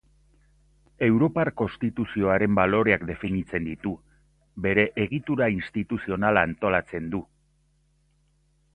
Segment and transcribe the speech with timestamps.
[1.07, 3.93] Europar konstituzioaren baloreak definitzen ditu,
[4.69, 7.25] bere egitura instituzionala antolatzen du.